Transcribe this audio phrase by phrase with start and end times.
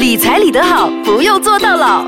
[0.00, 2.06] 理财理得好，不用做到老。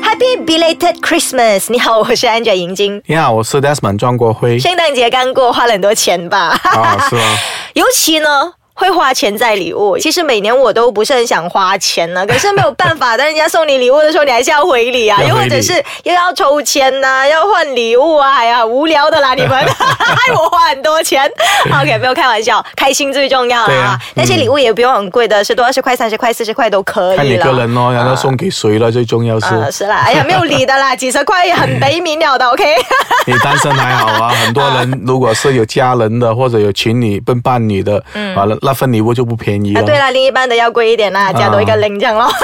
[0.00, 1.64] Happy belated Christmas！
[1.68, 3.02] 你好，我是 Angel 银晶。
[3.06, 4.56] 你好，我是 Desmond 庄国辉。
[4.56, 6.56] 圣诞节刚过，花了很多钱吧？
[6.62, 7.34] 啊，是啊。
[7.74, 8.52] 尤其呢。
[8.76, 15.72] 会花钱在礼物，其实每年我都不是很想花钱呢，可是没有办法， 当人家送你礼物的时候，你还是要回礼啊，又或者是
[16.04, 21.28] 又要抽签呐，要换礼物啊，哎呀，无聊的啦，你们 害我花很多钱。
[21.72, 23.98] OK，不要开玩笑，开心最重要啊。
[24.14, 27.16] 那些礼物也不用很贵的，十多二十块、三十块、四十块都可以了。
[27.16, 29.72] 看你个人哦，然后送给谁了，最重要是。
[29.72, 32.46] 是啦，哎呀，没有理的啦， 几十块也很得明了的。
[32.46, 32.64] OK。
[33.26, 38.02] 你单身还好啊，很多人如果是有家人的或者有情侣奔伴侣的，
[38.36, 38.56] 完了。
[38.66, 39.82] 那份礼物就不便宜了。
[39.82, 42.28] 对了，另一半的要贵一点啦，加多一个零这样咯。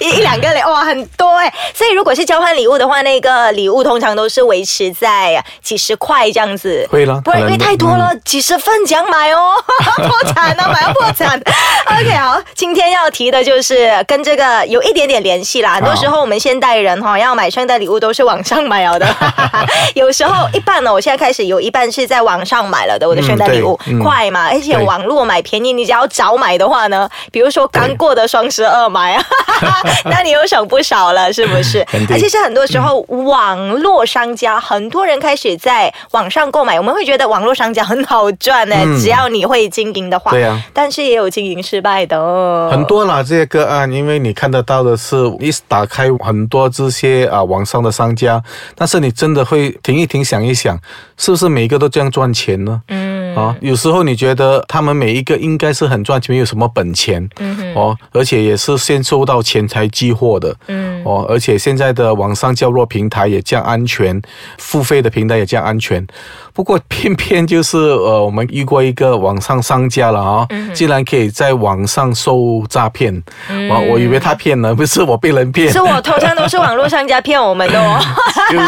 [0.00, 1.52] 一两个零哇，很多哎。
[1.72, 6.86] 所以如果是交换礼物的话，那个礼物通常都是维持在几十块这样子。
[6.90, 9.54] 会了，不然因为太多了，几十份奖买哦，
[9.96, 11.40] 破产了，买要破产。
[11.86, 15.74] OK，好，今天要提的就是跟这个有一点点联系啦。
[15.74, 19.06] 很多时候我们现代人哈要买圣诞礼物都是网上买了的，
[19.94, 24.48] 有时候一半呢，我现在开始有一半是在网上买了的，我的圣诞礼物快嘛。
[24.50, 29.24] 而且网络买便宜，你只要早买的话呢，比如说刚过的双十二买啊，
[30.06, 31.84] 那你又省不少了，是不是？
[32.10, 40.30] 而且是很多时候网络商家，很多人开始在网上购买，我们会觉得网络商家很好赚呢，只要你会经营的话。
[40.30, 40.62] 对呀。
[40.72, 42.18] 但是也有经营失败的。
[42.18, 48.42] 哦很多啦，这些个案，因为你看得到的是，一打开很多这些啊网上的商家，
[48.74, 50.78] 但是你真的会停一停，想一想，
[51.16, 52.82] 是不是每一个都这样赚钱呢？
[52.88, 53.05] 嗯。
[53.36, 64.20] 啊，有时候你觉得他们每一个应该是很赚钱，没有什么本钱，嗯哦，而且也是先收到钱才寄货的，嗯，哦，而且现在的网上交络平台也降安全，
[64.58, 66.04] 付费的平台也降安全。
[66.52, 73.22] 不过偏偏就是呃，我们遇过一个网上商家了啊，竟然可以在网上收诈骗，
[73.70, 78.00] 我我以为他骗了，不是我被人骗，是我通常都是网络商家骗我们的哦。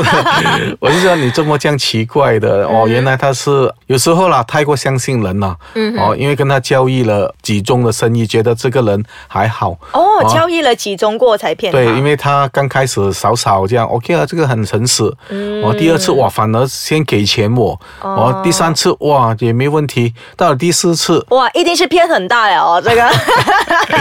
[0.80, 9.76] 我就说你这么这样奇怪的哦，原来他是有时候啦，太过相信人了，嗯哦，因为跟他交易了几宗的生意，觉得这个人还好。
[9.92, 11.70] 哦，交易了几宗过才骗。
[11.70, 15.02] 对，因为他刚开始少少这样，OK 啊，这个很诚实，
[15.62, 17.78] 我，第二次哇，反而先给钱我。
[18.00, 21.22] 哦，第三次哇也没问题，到了第四次。
[21.28, 23.06] 哇，一定是偏很大了哦，这个。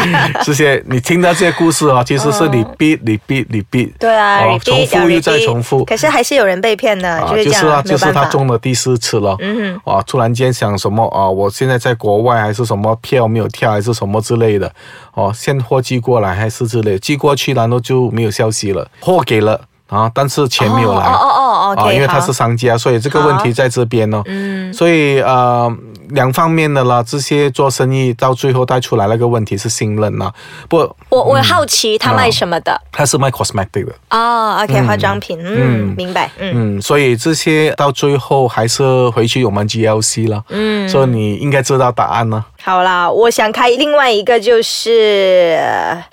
[0.45, 14.71] 这些你听到这些故事啊，其实是你逼你逼你逼，对啊，重复又再重复，可是还是有人被骗的，就是啊，就是他中了第四次了，嗯，哇，突然间想什么啊，我现在在国外还是什么票没有跳还是什么之类的，
[15.13, 19.59] 哦，现货寄过来还是之类，寄过去然后就没有消息了，货给了。
[19.87, 20.09] 啊！
[20.11, 24.23] 但是钱没有来哦哦哦，因为他是商家，所以这个问题在这边哦。
[24.25, 25.71] 嗯，所以呃，
[26.13, 30.31] 两方面的啦，这些做生意到最后带出来那个问题是信任呐。
[30.69, 30.77] 不，
[31.09, 32.79] 我我好奇他卖什么的？
[32.91, 35.37] 他是卖 cosmetic 的哦 OK，化妆品。
[35.43, 36.29] 嗯，明白。
[36.37, 40.43] 嗯，所以这些到最后还是回去我们 GLC 了。
[40.49, 42.45] 嗯，所以你应该知道答案了。
[42.63, 45.59] 好啦，我想开另外一个就是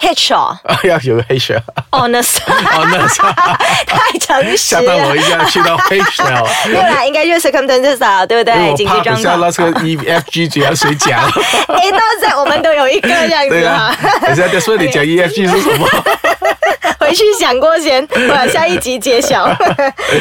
[0.01, 0.57] Headshaw，
[0.89, 3.19] 要有 Headshaw，Honest，Honest，
[3.87, 8.75] 太诚实了，吓到我一下，去到 Headshaw， 对啦，应该就是 Circumstances，对不对？
[8.75, 11.21] 紧急状况，那这个 E F G 主要谁讲
[11.69, 13.97] ？？A，到 Z 我们都有一个这样子啊。
[14.23, 15.87] 等下再说你讲 E F G 是什么？
[17.01, 19.45] 回去想过先，我下一集揭晓。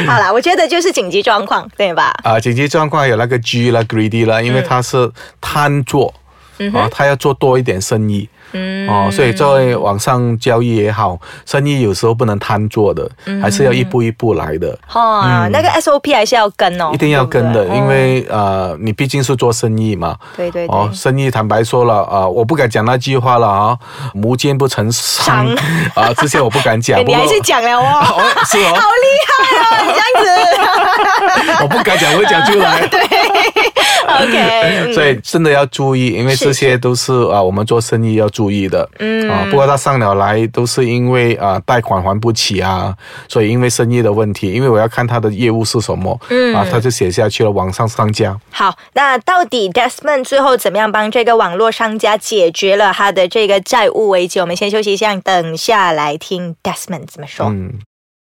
[0.07, 2.13] 好了，我觉得就是紧急状况，对吧？
[2.23, 6.13] 啊，紧急状况有那个 G 啦，Greedy 啦，因为他是贪做。
[6.73, 8.27] 啊，他要做多一点生意，
[8.87, 13.09] 哦，所以在网上交易也好，生意有时候不能贪做的，
[13.41, 14.77] 还是要一步一步来的。
[14.93, 20.15] 哦，那个 SOP 还是要跟哦，一定要跟的，因为呃，你毕竟是做生意嘛。
[20.35, 23.77] 对对哦，生意坦白说了啊，我不敢讲那句话了 啊，
[24.15, 25.45] 无奸不成商
[25.95, 26.99] 啊，这些我不敢讲。
[27.05, 31.63] 你还是讲了 哦，是哦，好厉害哦，这样子。
[31.63, 32.87] 我不敢讲，会讲出来。
[32.87, 32.99] 对。
[34.07, 38.89] OK， 所以真的要注意，因为这些都是啊，我们做生意要注意的。
[38.99, 42.95] 嗯啊，不过他上了来都是因为啊贷款还不起啊，
[43.27, 48.35] 所以因为生意的问题，因为我要看他的业务是什么，嗯啊，他就写下去了，网上商家。
[48.51, 54.39] 好，那到底 Desmond 最后怎么样帮这个网络商家解决了他的这个债务危机？
[54.39, 57.47] 我们先休息一下，等下来听 Desmond 怎么说。
[57.47, 57.79] 嗯。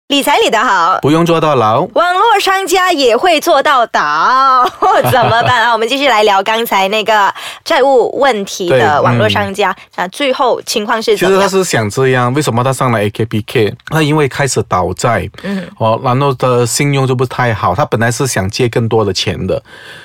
[0.08, 1.82] 理财理得好，不用坐到牢。
[1.96, 4.64] 网络商家也会做到倒，
[5.12, 5.72] 怎么办啊？
[5.74, 11.50] 我们继续来聊刚才那个债务问题的网络商家，那最后情况是其怎么样？
[11.50, 13.74] 实他是想这样，为什么他上了 AKPK？
[13.88, 17.74] 他因为开始倒债，嗯，哦，然后的信用就不太好。
[17.74, 19.60] 他本来是想借更多的钱的，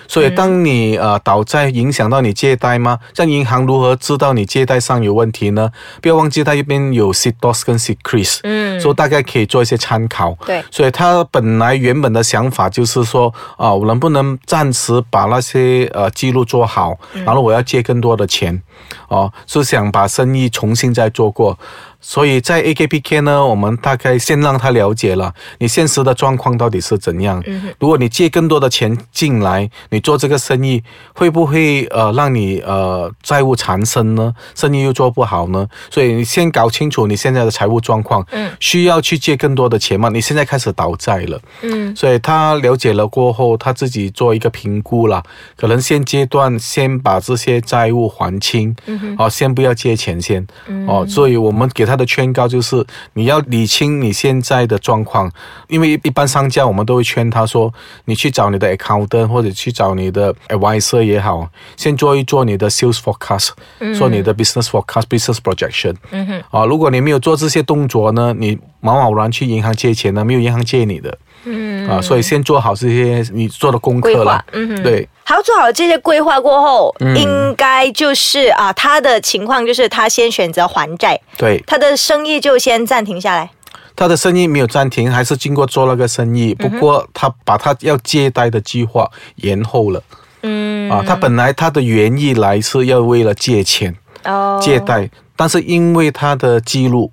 [0.09, 2.99] 所以当你呃倒债影响到你借贷吗？
[3.15, 5.71] 像银行如何知道你借贷上有问题呢？
[6.01, 10.37] 不要忘记他一边有 CDOS 跟 CCRIS，嗯所以大概可以做一些参考。
[10.47, 16.97] 对所以他本来原本的想法就是说，啊、我能不能暂时把那些呃记录做好，
[17.27, 18.63] 然后我要借更多的钱，
[19.09, 21.59] 哦，是想把生意重新再做过。
[22.01, 27.43] 所以在 AKPK 呢，我们大概先让他了解了你现实的状况到底是怎样。
[27.79, 30.83] 如果你借更多的钱进来，你做这个生意
[31.15, 34.35] 会不会呃让你呃债务缠身呢？
[34.55, 35.67] 生意又做不好呢？
[35.91, 40.09] 所以你先搞清楚你现在的财务状况，嗯，需要去借更多的钱吗？
[40.09, 45.23] 你现在开始倒债了，嗯所以他了解了过后，他自己做一个评估了，
[45.57, 50.47] 可能现阶段先把这些债务还清，嗯哦，先不要借钱先，
[50.87, 52.85] 哦，所以我们给他的劝告就是
[53.15, 55.31] 你要理清你现在的状况，
[55.69, 57.73] 因为一般商家我们都会劝他说，
[58.05, 63.51] 你去找你的 accountant 或者去找你的 advisor 也好，先做一做你的 sales forecast，、
[63.99, 71.19] 做你的 business forecast、business projection，嗯哼，啊，如果你没有做这些动作呢，你贸贸然去银行借钱呢，没有银行借你的。
[71.45, 74.45] 嗯啊，所以先做好这些你做的功课了。
[74.53, 83.51] 嗯哼对，好，做好这些规划过后，嗯应该就是啊，他的情况就是他先选择还债，对，他的生意就先暂停下来。
[83.97, 90.03] 他的生意没有暂停，还是经过做那个生意，不过他把他要借贷的计划延后了。
[90.43, 93.95] 嗯啊，他本来他的原意来是要为了借钱
[94.25, 97.11] 哦借贷，但是因为他的记录。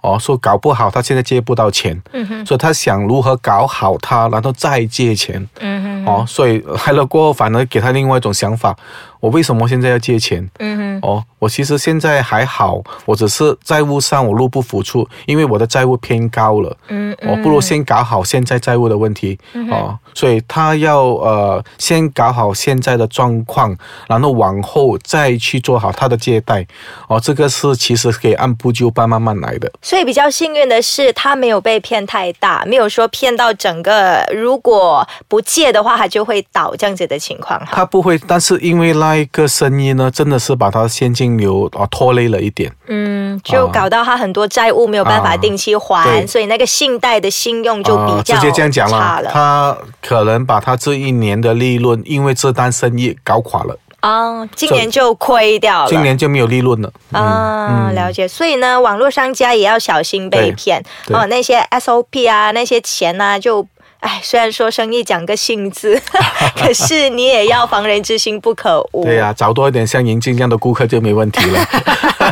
[0.00, 2.00] 哦，说搞不好他现在借不到钱，
[2.44, 5.46] 所以他想如何搞好他，然后再借钱。
[6.06, 8.76] 哦，所以 来了过后，反而给他另外一种想法：
[9.20, 10.48] 我为什么现在要借钱？
[10.58, 16.76] 嗯哼哦，我其实现在还好，我只是债务上我入不敷出，因为我的债务偏高了。
[16.88, 19.38] 嗯我、不如先搞好现在债务的问题、
[19.70, 23.76] 哦，所以他要呃先搞好现在的状况，
[24.08, 26.66] 然后往后再去做好他的借贷
[27.08, 29.70] 哦，这个是其实可以按部就班慢慢来的。
[29.82, 37.60] 所以比较幸运的是，他没有被骗太大，没有说骗到整个如果不借的话，他就会倒这样子的情况。
[37.70, 42.70] 他不会，但是因为那一个生意呢，真的是把他现金流啊拖累了一点。
[42.88, 49.30] 嗯，就搞到他很多债务没有办法定期还，啊所以那个信贷的信用就比较啊直接这样讲了，差了。
[49.32, 55.88] 他可能把他这一年的利润，因为这单生意搞垮了，啊、今年就亏掉了。
[55.88, 56.92] 今年就没有利润了。
[57.12, 58.28] 啊，了解。
[58.28, 61.24] 所以呢，网络商家也要小心被对骗哦。
[61.28, 63.66] 那些 SOP 啊，那些钱呢、就。
[64.00, 66.00] 哎，虽然说生意讲个性字，
[66.56, 69.04] 可是你也要防人之心不可无。
[69.04, 71.64] 对呀、找多一点像银晶这样的顾客就没问题了。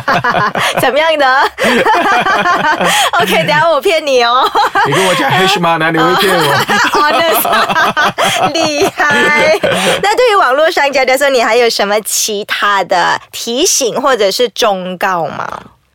[0.79, 1.51] 怎么样的？
[3.19, 4.49] OK，等下我骗你哦
[4.85, 5.75] 你跟我讲 H 吗？
[5.77, 6.53] 哪里会骗我
[6.93, 9.59] ？，honest，厉害。
[10.01, 15.47] 那对于网络商家来说，你还有什么其他的提醒或者是忠告吗？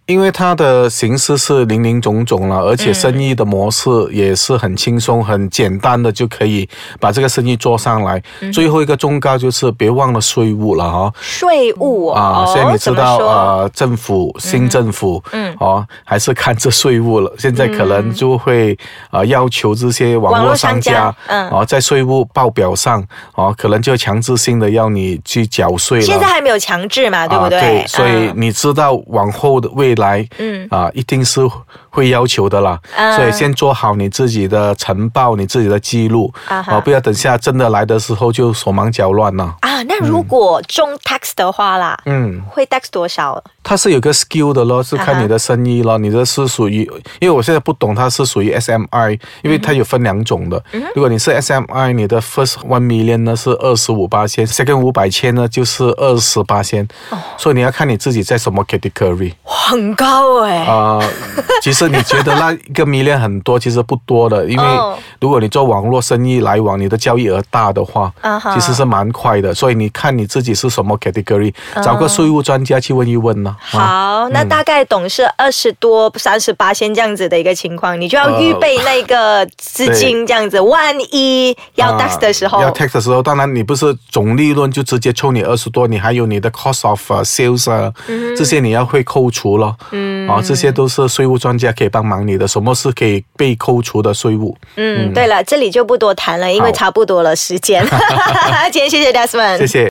[0.07, 6.69] 因为它的形式是林林总总了，而且生意的模式也是很轻松、很简单的，就可以
[6.99, 8.21] 把这个生意做上来。
[8.53, 15.55] 最后一个忠告就是别忘了税务了哈、税务哦，啊，现在你知道呃，政府新政府，嗯。
[15.61, 17.33] 哦，还是看这税务了。
[17.39, 18.77] 现在可能就会
[19.11, 21.49] 呃要求这些网网络络商商家家，嗯。
[21.51, 23.03] 哦，在税务报表上，
[23.35, 26.05] 哦，可能就强制性的要你去缴税了。
[26.05, 27.59] 现在还没有强制嘛，对不对？
[27.59, 28.35] 啊、对，所以嗯。
[28.37, 30.67] 你知道往后的未来，嗯。
[30.71, 31.41] 啊，一定是
[31.93, 32.81] 会要求的啦。
[32.97, 39.55] 嗯所以先做好你自己的晨报，你自己的记录，啊不要等下真的来的时候就手忙脚乱了。
[39.61, 43.43] 啊，那如果中 tax 的话啦，嗯，会 tax 多少？
[43.63, 45.99] 它是有个 skill 的咯，是看你的生意咯。
[45.99, 46.83] 你的是属于，
[47.21, 50.63] 因为我现在不懂，它是属于 SMI，因为它有分两种的。
[50.73, 59.33] 嗯如果你是 SMI，你的 first one million 呢是二十五八千，second 五百千呢就是二十八千，哦所以你要看你自己在什么 category。
[59.45, 60.99] 很高哎、啊、
[61.63, 64.97] 其实你觉得那一个 million 很多，其实不多的，因为哦。
[65.21, 68.13] 如果你做网络生意来往，你的交易额大的话
[68.55, 69.55] 其实是蛮快的。
[69.55, 73.57] 所以你看你自己是什么 category，找个税务专家去问一问呢。
[73.73, 73.79] 啊。
[74.23, 87.93] 好，那大概懂是二十多、三十八先这样子的一个情况，你就要预备那个资金这样子，万一要 tax 的时候，啊要 tax 的时候，当然你不是总利润就直接抽你二十多，你还有你的 cost of uh, sales 啊，
[88.37, 89.75] 这些你要会扣除了。
[89.93, 94.55] 嗯，啊，这些都是税务专家可以帮忙你的，什么是可以被扣除的税务？
[94.77, 97.83] 嗯，对了，这里就不多谈了，因为差不多了时间。
[98.71, 99.91] 今天谢谢 Desmond，谢谢。